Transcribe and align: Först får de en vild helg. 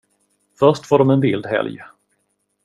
Först 0.59 0.85
får 0.85 0.99
de 0.99 1.09
en 1.09 1.21
vild 1.21 1.45
helg. 1.45 1.79